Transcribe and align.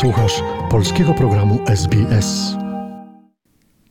Słuchasz 0.00 0.42
polskiego 0.70 1.14
programu 1.14 1.58
SBS. 1.66 2.56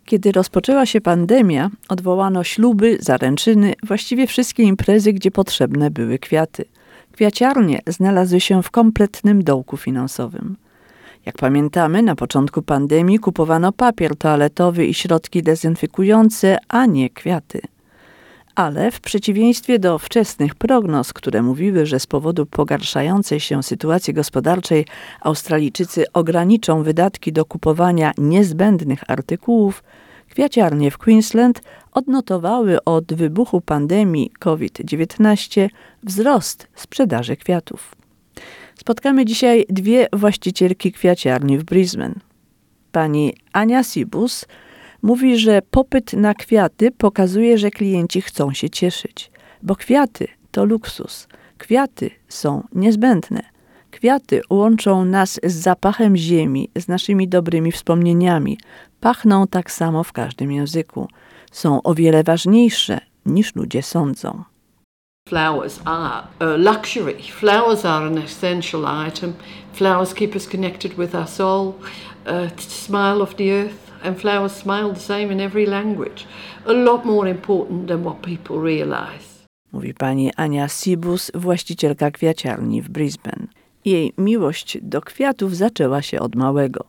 Kiedy 0.06 0.32
rozpoczęła 0.32 0.86
się 0.86 1.02
pandemia, 1.02 1.70
odwołano 1.90 2.44
śluby, 2.44 2.98
zaręczyny, 3.02 3.74
właściwie 3.84 4.28
wszystkie 4.28 4.64
imprezy, 4.64 5.14
gdzie 5.14 5.32
potrzebne 5.32 5.92
były 5.92 6.20
kwiaty. 6.20 6.66
Kwiaciarnie 7.12 7.82
znalazły 7.88 8.40
się 8.40 8.64
w 8.64 8.72
kompletnym 8.72 9.44
dołku 9.44 9.78
finansowym. 9.78 10.56
Jak 11.26 11.38
pamiętamy, 11.38 12.02
na 12.04 12.16
początku 12.16 12.62
pandemii 12.62 13.20
kupowano 13.20 13.72
papier 13.72 14.16
toaletowy 14.16 14.86
i 14.86 14.94
środki 14.94 15.44
dezynfekujące, 15.44 16.58
a 16.68 16.86
nie 16.86 17.10
kwiaty. 17.10 17.62
Ale 18.56 18.92
w 18.92 19.02
przeciwieństwie 19.02 19.80
do 19.80 20.00
wczesnych 20.00 20.56
prognoz, 20.56 21.14
które 21.14 21.42
mówiły, 21.42 21.86
że 21.86 22.00
z 22.00 22.08
powodu 22.08 22.46
pogarszającej 22.46 23.40
się 23.40 23.64
sytuacji 23.64 24.14
gospodarczej 24.14 24.86
Australijczycy 25.22 26.06
ograniczą 26.14 26.84
wydatki 26.84 27.34
do 27.34 27.46
kupowania 27.46 28.12
niezbędnych 28.18 29.04
artykułów, 29.08 29.84
kwiaciarnie 30.30 30.92
w 30.92 30.98
Queensland 30.98 31.62
odnotowały 31.92 32.84
od 32.84 33.14
wybuchu 33.14 33.62
pandemii 33.62 34.32
COVID-19 34.40 35.70
wzrost 36.04 36.68
sprzedaży 36.76 37.36
kwiatów. 37.36 37.96
Spotkamy 38.76 39.26
dzisiaj 39.26 39.66
dwie 39.70 40.08
właścicielki 40.14 40.92
kwiaciarni 40.92 41.58
w 41.58 41.64
Brisbane. 41.64 42.16
Pani 42.92 43.34
Ania 43.54 43.84
Sibus 43.84 44.46
mówi, 45.04 45.38
że 45.38 45.62
popyt 45.72 46.14
na 46.14 46.34
kwiaty 46.34 46.92
pokazuje, 46.92 47.58
że 47.58 47.72
klienci 47.72 48.22
chcą 48.22 48.54
się 48.54 48.70
cieszyć, 48.70 49.32
bo 49.64 49.76
kwiaty 49.76 50.28
to 50.52 50.66
luksus. 50.66 51.28
Kwiaty 51.58 52.12
są 52.28 52.64
niezbędne. 52.74 53.42
Kwiaty 53.92 54.42
łączą 54.50 55.06
nas 55.06 55.40
z 55.44 55.54
zapachem 55.54 56.18
ziemi, 56.18 56.70
z 56.78 56.88
naszymi 56.88 57.28
dobrymi 57.28 57.72
wspomnieniami. 57.72 58.58
Pachną 59.00 59.48
tak 59.48 59.72
samo 59.72 60.04
w 60.04 60.12
każdym 60.12 60.52
języku. 60.52 61.08
Są 61.52 61.84
o 61.84 61.94
wiele 61.94 62.24
ważniejsze 62.24 63.00
niż 63.26 63.56
ludzie 63.56 63.84
sądzą. 63.84 64.44
Flowers 65.30 65.80
are 65.86 66.28
a 66.40 66.46
luxury. 66.58 67.14
Flowers 67.14 67.86
are 67.86 68.06
an 68.06 68.18
essential 68.18 69.08
item. 69.08 69.34
Flowers 69.74 70.14
keep 70.14 70.36
us 70.36 70.48
connected 70.48 70.94
with 70.98 71.16
our 71.16 71.28
soul, 71.28 71.68
uh, 71.68 72.50
smile 72.58 73.22
of 73.22 73.36
the 73.36 73.52
earth, 73.52 73.83
and 74.04 74.20
flowers 74.20 74.52
smile 74.52 74.94
the 74.94 75.00
same 75.00 75.34
in 75.34 75.40
every 75.40 75.66
language. 75.66 76.26
A 76.66 76.74
lot 76.74 77.06
more 77.06 77.30
important 77.30 77.88
than 77.88 78.04
what 78.04 78.18
people 78.22 78.58
realize. 78.64 79.34
Mówi 79.72 79.94
pani 79.94 80.34
Ania 80.36 80.68
Sibus, 80.68 81.32
właścicielka 81.36 82.12
kwiaciarni 82.12 82.82
w 82.82 82.90
Brisbane. 82.90 83.48
Jej 83.86 84.14
miłość 84.18 84.78
do 84.82 85.02
kwiatów 85.02 85.56
zaczęła 85.56 86.02
się 86.02 86.20
od 86.20 86.36
małego. 86.36 86.86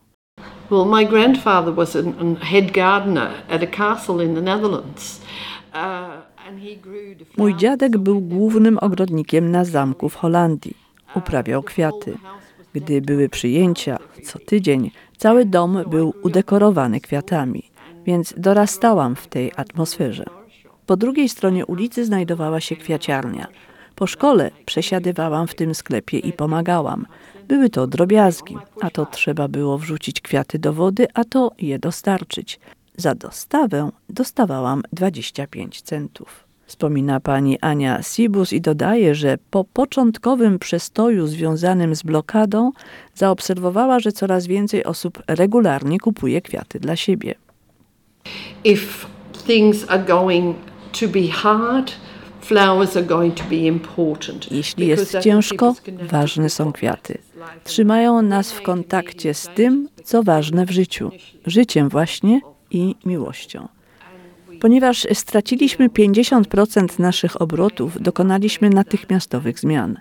Well, 0.71 0.85
my 0.85 1.05
grandfather 1.05 1.73
was 1.73 1.95
a 1.95 2.01
head 2.45 2.71
gardener 2.71 3.29
at 3.49 3.63
a 3.63 3.67
castle 3.67 4.25
in 4.25 4.35
the 4.35 4.41
Netherlands. 4.41 5.21
Uh, 5.73 6.35
Mój 7.37 7.55
dziadek 7.55 7.97
był 7.97 8.21
głównym 8.21 8.77
ogrodnikiem 8.81 9.51
na 9.51 9.65
zamku 9.65 10.09
w 10.09 10.15
Holandii. 10.15 10.77
Uprawiał 11.15 11.63
kwiaty. 11.63 12.17
Gdy 12.75 13.01
były 13.01 13.29
przyjęcia, 13.29 13.97
co 14.23 14.39
tydzień, 14.39 14.91
cały 15.17 15.45
dom 15.45 15.83
był 15.89 16.13
udekorowany 16.23 17.01
kwiatami, 17.01 17.63
więc 18.05 18.33
dorastałam 18.37 19.15
w 19.15 19.27
tej 19.27 19.51
atmosferze. 19.55 20.25
Po 20.85 20.97
drugiej 20.97 21.29
stronie 21.29 21.65
ulicy 21.65 22.05
znajdowała 22.05 22.59
się 22.59 22.75
kwiaciarnia. 22.75 23.47
Po 23.95 24.07
szkole 24.07 24.51
przesiadywałam 24.65 25.47
w 25.47 25.55
tym 25.55 25.75
sklepie 25.75 26.19
i 26.19 26.33
pomagałam. 26.33 27.05
Były 27.47 27.69
to 27.69 27.87
drobiazgi, 27.87 28.57
a 28.81 28.89
to 28.89 29.05
trzeba 29.05 29.47
było 29.47 29.77
wrzucić 29.77 30.21
kwiaty 30.21 30.59
do 30.59 30.73
wody, 30.73 31.07
a 31.13 31.23
to 31.23 31.51
je 31.57 31.79
dostarczyć. 31.79 32.59
Za 32.97 33.15
dostawę 33.15 33.89
dostawałam 34.09 34.83
25 34.93 35.81
centów. 35.81 36.44
Wspomina 36.65 37.19
pani 37.19 37.59
Ania 37.59 38.01
Sibus 38.03 38.53
i 38.53 38.61
dodaje, 38.61 39.15
że 39.15 39.37
po 39.51 39.63
początkowym 39.63 40.59
przestoju 40.59 41.27
związanym 41.27 41.95
z 41.95 42.03
blokadą 42.03 42.71
zaobserwowała, 43.13 43.99
że 43.99 44.11
coraz 44.11 44.47
więcej 44.47 44.83
osób 44.83 45.23
regularnie 45.27 45.99
kupuje 45.99 46.41
kwiaty 46.41 46.79
dla 46.79 46.95
siebie. 46.95 47.35
If 48.63 49.07
things 49.47 49.85
are 49.89 50.03
going 50.03 50.55
to 50.99 51.07
be 51.07 51.27
hard. 51.27 51.91
Jeśli 54.51 54.87
jest 54.87 55.19
ciężko, 55.19 55.75
ważne 56.01 56.49
są 56.49 56.71
kwiaty. 56.71 57.17
Trzymają 57.63 58.21
nas 58.21 58.51
w 58.51 58.61
kontakcie 58.61 59.33
z 59.33 59.49
tym, 59.55 59.89
co 60.03 60.23
ważne 60.23 60.65
w 60.65 60.71
życiu, 60.71 61.11
życiem 61.45 61.89
właśnie 61.89 62.41
i 62.71 62.95
miłością. 63.05 63.67
Ponieważ 64.61 65.07
straciliśmy 65.13 65.89
50% 65.89 66.99
naszych 66.99 67.41
obrotów, 67.41 68.01
dokonaliśmy 68.01 68.69
natychmiastowych 68.69 69.59
zmian. 69.59 69.97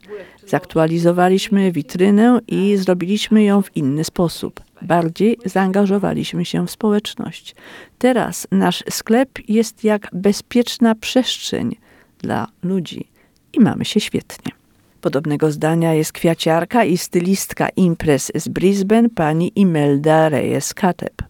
Zaktualizowaliśmy 0.47 1.72
witrynę 1.72 2.38
i 2.48 2.76
zrobiliśmy 2.76 3.44
ją 3.44 3.62
w 3.62 3.76
inny 3.76 4.04
sposób. 4.04 4.60
Bardziej 4.82 5.38
zaangażowaliśmy 5.44 6.44
się 6.44 6.66
w 6.66 6.70
społeczność. 6.70 7.54
Teraz 7.98 8.47
nasz 8.50 8.84
sklep 8.91 9.31
jest 9.48 9.84
jak 9.84 10.10
bezpieczna 10.12 10.94
przestrzeń 10.94 11.76
dla 12.19 12.47
ludzi 12.62 13.09
i 13.53 13.60
mamy 13.60 13.84
się 13.84 14.00
świetnie. 14.00 14.53
Podobnego 15.00 15.53
zdania 15.53 15.94
jest 15.94 16.12
kwiaciarka 16.12 16.84
i 16.84 16.98
stylistka 16.98 17.69
imprez 17.69 18.32
z 18.34 18.48
Brisbane 18.48 19.09
pani 19.09 19.53
Imelda 19.56 20.31
Reyes-Kateb. 20.31 21.23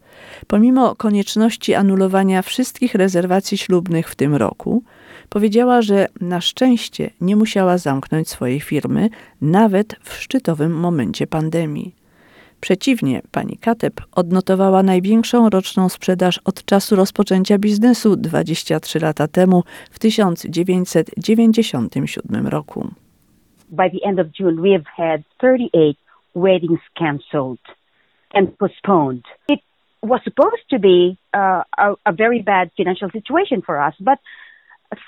Pomimo 0.47 0.97
konieczności 0.97 1.75
anulowania 1.75 2.43
wszystkich 2.43 2.95
rezerwacji 2.95 3.59
ślubnych 3.59 4.09
w 4.09 4.15
tym 4.15 4.35
roku, 4.35 4.83
powiedziała, 5.29 5.83
że 5.83 6.07
na 6.21 6.41
szczęście 6.41 7.11
nie 7.21 7.37
musiała 7.37 7.79
zamknąć 7.79 8.29
swojej 8.29 8.61
firmy 8.61 9.09
nawet 9.41 9.97
w 10.03 10.15
szczytowym 10.15 10.81
momencie 10.81 11.27
pandemii. 11.27 11.95
Przeciwnie, 12.61 13.23
pani 13.33 13.57
Kateb 13.57 14.01
odnotowała 14.13 14.83
największą 14.83 15.51
roczną 15.51 15.89
sprzedaż 15.89 16.41
od 16.45 16.65
czasu 16.65 16.97
rozpoczęcia 16.97 17.59
biznesu 17.59 18.17
23 18.17 19.01
lata 19.01 19.29
temu 19.29 19.63
w 19.91 19.99
1997 19.99 22.47
roku. 22.47 22.89
By 23.71 23.91
the 23.91 24.09
end 24.09 24.21
of 24.21 24.27
June 24.41 24.63
we've 24.63 24.85
had 24.97 25.21
38 25.39 25.95
weddings 26.35 26.81
cancelled 26.99 27.59
and 28.35 28.59
postponed. 28.59 29.25
It 29.49 29.61
was 30.05 30.21
supposed 30.25 30.69
to 30.71 30.79
be 30.79 31.19
uh, 31.33 31.63
a, 31.77 31.95
a 32.07 32.13
very 32.13 32.43
bad 32.43 32.71
financial 32.77 33.11
situation 33.11 33.63
for 33.65 33.81
us, 33.81 33.95
but 34.01 34.19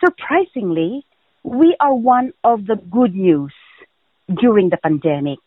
surprisingly, 0.04 1.04
we 1.42 1.76
are 1.78 1.94
one 1.94 2.32
of 2.42 2.66
the 2.66 2.76
good 2.76 3.14
news 3.14 3.52
during 4.42 4.70
the 4.70 4.76
pandemic. 4.76 5.38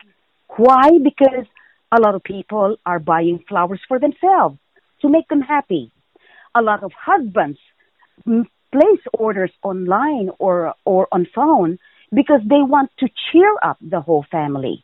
Why? 0.55 0.91
Because 1.03 1.45
a 1.91 1.99
lot 1.99 2.15
of 2.15 2.23
people 2.23 2.77
are 2.85 2.99
buying 2.99 3.43
flowers 3.47 3.81
for 3.87 3.99
themselves 3.99 4.57
to 5.01 5.09
make 5.09 5.27
them 5.27 5.41
happy. 5.41 5.91
A 6.55 6.61
lot 6.61 6.83
of 6.83 6.91
husbands 6.93 7.59
place 8.71 9.03
orders 9.13 9.51
online 9.63 10.29
or, 10.37 10.73
or 10.85 11.07
on 11.11 11.27
phone 11.33 11.79
because 12.13 12.41
they 12.43 12.61
want 12.61 12.91
to 12.99 13.07
cheer 13.31 13.53
up 13.63 13.77
the 13.81 14.01
whole 14.01 14.25
family. 14.31 14.83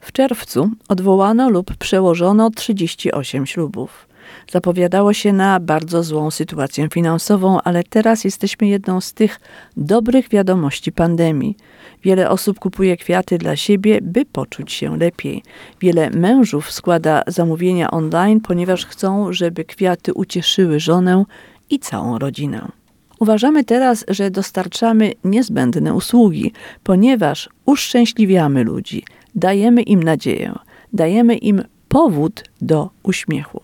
W 0.00 0.12
czerwcu 0.12 0.70
odwołano 0.88 1.50
lub 1.50 1.76
przełożono 1.76 2.50
38 2.50 3.46
ślubów. 3.46 4.08
Zapowiadało 4.50 5.12
się 5.12 5.32
na 5.32 5.60
bardzo 5.60 6.02
złą 6.02 6.30
sytuację 6.30 6.88
finansową, 6.92 7.60
ale 7.60 7.84
teraz 7.84 8.24
jesteśmy 8.24 8.66
jedną 8.66 9.00
z 9.00 9.12
tych 9.12 9.40
dobrych 9.76 10.28
wiadomości 10.28 10.92
pandemii. 10.92 11.56
Wiele 12.02 12.30
osób 12.30 12.58
kupuje 12.58 12.96
kwiaty 12.96 13.38
dla 13.38 13.56
siebie, 13.56 13.98
by 14.02 14.24
poczuć 14.24 14.72
się 14.72 14.96
lepiej. 14.96 15.42
Wiele 15.80 16.10
mężów 16.10 16.72
składa 16.72 17.22
zamówienia 17.26 17.90
online, 17.90 18.40
ponieważ 18.40 18.86
chcą, 18.86 19.32
żeby 19.32 19.64
kwiaty 19.64 20.14
ucieszyły 20.14 20.80
żonę 20.80 21.24
i 21.70 21.78
całą 21.78 22.18
rodzinę. 22.18 22.68
Uważamy 23.18 23.64
teraz, 23.64 24.04
że 24.08 24.30
dostarczamy 24.30 25.12
niezbędne 25.24 25.94
usługi, 25.94 26.52
ponieważ 26.82 27.48
uszczęśliwiamy 27.64 28.64
ludzi, 28.64 29.04
dajemy 29.36 29.82
im 29.82 30.02
nadzieję, 30.02 30.52
dajemy 30.92 31.36
im 31.36 31.62
powód 31.88 32.44
do 32.60 32.90
uśmiechu. 33.02 33.60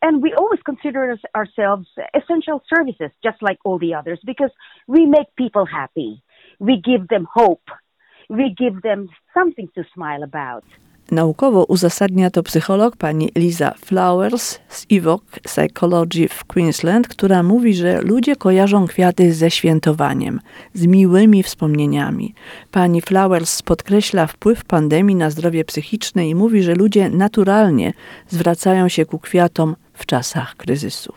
And 0.00 0.22
we 0.22 0.34
always 0.34 0.62
consider 0.62 1.16
ourselves 1.34 1.88
essential 2.12 2.60
services, 2.74 3.10
just 3.24 3.42
like 3.42 3.58
all 3.64 3.78
the 3.78 3.94
others, 3.94 4.20
because 4.24 4.52
we 4.88 5.06
make 5.06 5.28
people 5.36 5.64
happy. 5.64 6.22
We 6.60 6.76
give 6.76 7.06
them 7.06 7.26
hope. 7.34 7.70
We 8.30 8.54
give 8.58 8.80
them 8.82 9.08
something 9.34 9.68
to 9.74 9.84
smile 9.94 10.22
about. 10.24 10.64
Naukowo 11.10 11.64
uzasadnia 11.64 12.30
to 12.30 12.42
psycholog 12.42 12.96
pani 12.96 13.28
Liza 13.36 13.70
Flowers 13.70 14.60
z 14.68 14.86
Evoke 14.92 15.40
Psychology 15.40 16.28
w 16.28 16.44
Queensland, 16.44 17.08
która 17.08 17.42
mówi, 17.42 17.74
że 17.74 18.00
ludzie 18.00 18.36
kojarzą 18.36 18.86
kwiaty 18.86 19.32
ze 19.32 19.50
świętowaniem, 19.50 20.40
z 20.72 20.86
miłymi 20.86 21.42
wspomnieniami. 21.42 22.34
Pani 22.72 23.00
Flowers 23.00 23.62
podkreśla 23.62 24.26
wpływ 24.26 24.64
pandemii 24.64 25.16
na 25.16 25.30
zdrowie 25.30 25.64
psychiczne 25.64 26.28
i 26.28 26.34
mówi, 26.34 26.62
że 26.62 26.74
ludzie 26.74 27.10
naturalnie 27.10 27.92
zwracają 28.26 28.88
się 28.88 29.06
ku 29.06 29.18
kwiatom 29.18 29.76
w 29.92 30.06
czasach 30.06 30.56
kryzysu. 30.56 31.12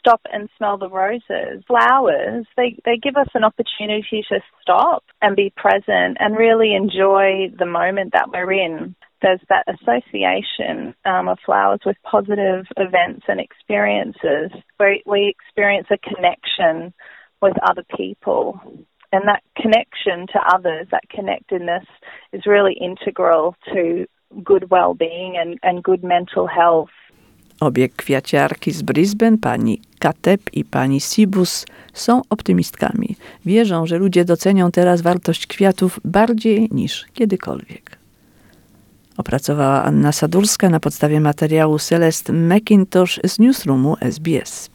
stop 0.00 0.20
and 0.32 0.48
smell 0.56 0.78
the 0.78 0.88
roses. 0.88 1.62
Flowers, 1.66 2.46
they, 2.56 2.76
they 2.84 2.96
give 2.96 3.16
us 3.16 3.28
an 3.34 3.44
opportunity 3.44 4.24
to 4.28 4.40
stop 4.62 5.04
and 5.22 5.36
be 5.36 5.52
present 5.56 6.16
and 6.20 6.36
really 6.36 6.74
enjoy 6.74 7.52
the 7.58 7.66
moment 7.66 8.12
that 8.12 8.30
we're 8.32 8.52
in. 8.52 8.94
There's 9.22 9.40
that 9.48 9.66
association 9.68 10.94
um, 11.04 11.28
of 11.28 11.38
flowers 11.44 11.80
with 11.84 11.96
positive 12.02 12.64
events 12.76 13.26
and 13.28 13.40
experiences 13.40 14.50
where 14.78 14.96
we 15.06 15.28
experience 15.28 15.88
a 15.90 15.98
connection 15.98 16.94
with 17.42 17.56
other 17.68 17.84
people. 17.96 18.60
And 19.12 19.22
that 19.26 19.42
connection 19.56 20.26
to 20.28 20.38
others, 20.54 20.86
that 20.90 21.08
connectedness, 21.10 21.84
is 22.32 22.46
really 22.46 22.74
integral 22.80 23.56
to 23.72 24.06
good 24.44 24.70
well 24.70 24.94
being 24.94 25.36
and, 25.36 25.58
and 25.62 25.82
good 25.82 26.04
mental 26.04 26.46
health. 26.46 26.90
Obie 27.60 27.88
kwiaciarki 27.88 28.72
z 28.72 28.82
Brisbane, 28.82 29.38
pani 29.38 29.80
Katep 29.98 30.40
i 30.52 30.64
pani 30.64 31.00
Sibus, 31.00 31.66
są 31.92 32.22
optymistkami. 32.30 33.16
Wierzą, 33.44 33.86
że 33.86 33.98
ludzie 33.98 34.24
docenią 34.24 34.70
teraz 34.70 35.02
wartość 35.02 35.46
kwiatów 35.46 36.00
bardziej 36.04 36.68
niż 36.70 37.06
kiedykolwiek. 37.12 37.99
Opracowała 39.16 39.82
Anna 39.82 40.12
Sadurska 40.12 40.68
na 40.68 40.80
podstawie 40.80 41.20
materiału 41.20 41.78
Celest 41.78 42.28
McIntosh 42.28 43.20
z 43.26 43.38
newsroomu 43.38 43.96
SBS. 44.00 44.70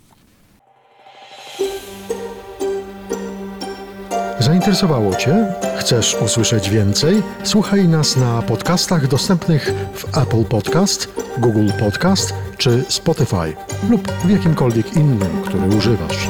Zainteresowało 4.39 5.15
Cię? 5.15 5.53
Chcesz 5.77 6.17
usłyszeć 6.25 6.69
więcej? 6.69 7.23
Słuchaj 7.43 7.87
nas 7.87 8.17
na 8.17 8.41
podcastach 8.41 9.07
dostępnych 9.07 9.73
w 9.93 10.17
Apple 10.17 10.43
Podcast, 10.43 11.13
Google 11.37 11.69
Podcast 11.79 12.33
czy 12.57 12.83
Spotify 12.89 13.55
lub 13.89 14.11
w 14.11 14.29
jakimkolwiek 14.29 14.97
innym, 14.97 15.41
który 15.45 15.77
używasz. 15.77 16.27